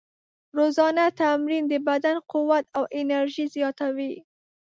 [0.57, 4.13] روزانه تمرین د بدن قوت او انرژي زیاتوي.